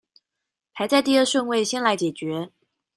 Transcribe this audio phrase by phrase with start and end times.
[0.73, 2.49] 排在第二順位先來解決